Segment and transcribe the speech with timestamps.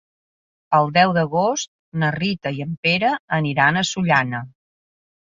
[0.75, 1.67] El deu d'agost
[2.03, 4.41] na Rita i en Pere aniran a Sollana.